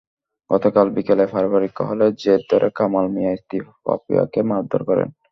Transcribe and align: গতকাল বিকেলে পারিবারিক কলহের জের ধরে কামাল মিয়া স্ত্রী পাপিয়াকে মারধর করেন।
গতকাল 0.49 0.87
বিকেলে 0.95 1.25
পারিবারিক 1.33 1.73
কলহের 1.79 2.13
জের 2.21 2.41
ধরে 2.51 2.67
কামাল 2.77 3.05
মিয়া 3.13 3.33
স্ত্রী 3.39 3.57
পাপিয়াকে 3.85 4.39
মারধর 4.49 4.81
করেন। 4.89 5.09